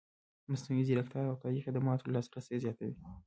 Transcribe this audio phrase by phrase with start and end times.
[0.51, 2.95] مصنوعي ځیرکتیا د روغتیايي خدماتو لاسرسی زیاتوي.